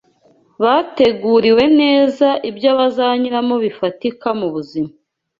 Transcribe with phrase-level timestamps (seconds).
[0.63, 4.91] bateguriwe neza ibyo bazanyuramo bifatika mu buzima